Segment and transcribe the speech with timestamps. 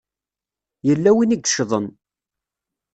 [0.87, 1.87] Yella win i yeccḍen.